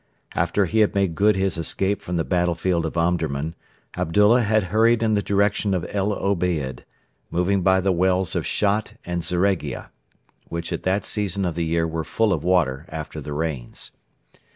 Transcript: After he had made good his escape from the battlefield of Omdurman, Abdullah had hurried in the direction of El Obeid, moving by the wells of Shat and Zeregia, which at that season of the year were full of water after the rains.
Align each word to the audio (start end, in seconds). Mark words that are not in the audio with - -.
After 0.33 0.65
he 0.65 0.79
had 0.79 0.95
made 0.95 1.13
good 1.13 1.35
his 1.35 1.59
escape 1.59 2.01
from 2.01 2.15
the 2.17 2.23
battlefield 2.23 2.87
of 2.87 2.97
Omdurman, 2.97 3.53
Abdullah 3.95 4.41
had 4.41 4.63
hurried 4.73 5.03
in 5.03 5.13
the 5.13 5.21
direction 5.21 5.75
of 5.75 5.85
El 5.91 6.11
Obeid, 6.11 6.85
moving 7.29 7.61
by 7.61 7.79
the 7.81 7.91
wells 7.91 8.35
of 8.35 8.43
Shat 8.43 8.95
and 9.05 9.21
Zeregia, 9.23 9.91
which 10.49 10.73
at 10.73 10.81
that 10.81 11.05
season 11.05 11.45
of 11.45 11.53
the 11.53 11.65
year 11.65 11.85
were 11.87 12.03
full 12.03 12.33
of 12.33 12.43
water 12.43 12.87
after 12.89 13.21
the 13.21 13.33
rains. 13.33 13.91